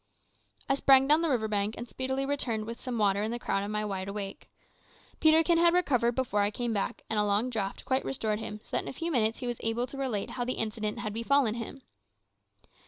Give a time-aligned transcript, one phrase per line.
[0.67, 3.61] I sprang down the river bank, and speedily returned with some water in the crown
[3.63, 4.49] of my wide awake.
[5.19, 8.71] Peterkin had recovered before I came back, and a long draught quite restored him, so
[8.77, 11.53] that in a few minutes he was able to relate how the accident had befallen
[11.53, 11.83] him.